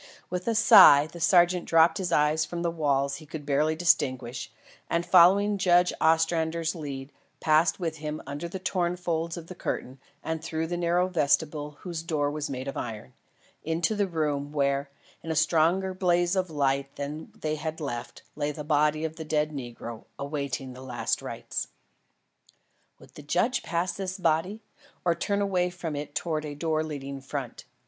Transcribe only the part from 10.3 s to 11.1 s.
through the narrow